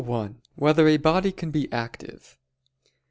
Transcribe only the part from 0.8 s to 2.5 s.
a Body Can Be Active?